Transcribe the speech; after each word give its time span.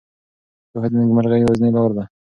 پوهه 0.71 0.87
د 0.91 0.93
نېکمرغۍ 0.99 1.39
یوازینۍ 1.41 1.71
لاره 1.75 1.93
ده. 1.97 2.03